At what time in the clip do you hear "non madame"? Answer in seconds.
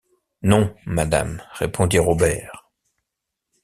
0.41-1.43